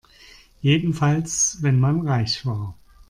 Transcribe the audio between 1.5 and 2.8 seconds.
wenn man reich war.